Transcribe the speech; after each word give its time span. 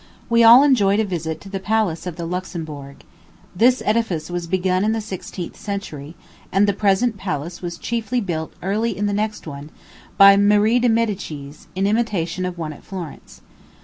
We 0.31 0.43
all 0.43 0.63
enjoyed 0.63 0.99
a 0.99 1.03
visit 1.05 1.39
to 1.41 1.49
the 1.49 1.59
palace 1.59 2.07
of 2.07 2.15
the 2.15 2.25
Luxembourg. 2.25 3.03
This 3.55 3.83
edifice 3.85 4.31
was 4.31 4.47
begun 4.47 4.83
in 4.83 4.93
the 4.93 4.99
sixteenth 4.99 5.55
century, 5.55 6.15
and 6.51 6.65
the 6.65 6.73
present 6.73 7.17
palace 7.17 7.61
was 7.61 7.77
chiefly 7.77 8.19
built 8.19 8.51
early 8.63 8.97
in 8.97 9.05
the 9.05 9.13
next 9.13 9.45
one, 9.45 9.69
by 10.17 10.37
Marie 10.37 10.79
de 10.79 10.89
Medicis, 10.89 11.67
in 11.75 11.85
imitation 11.85 12.45
of 12.47 12.57
one 12.57 12.73
at 12.73 12.83
Florence. 12.83 13.41